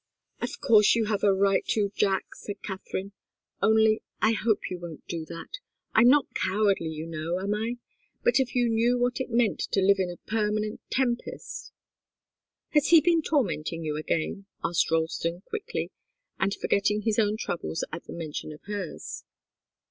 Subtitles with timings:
[0.41, 3.11] "Of course you have a right to, Jack," said Katharine.
[3.61, 5.59] "Only, I hope you won't do that.
[5.93, 7.75] I'm not cowardly, you know, am I?
[8.23, 11.71] But if you knew what it meant to live in a permanent tempest"
[12.73, 15.91] "Has he been tormenting you again?" asked Ralston, quickly,
[16.39, 19.23] and forgetting his own troubles at the mention of hers.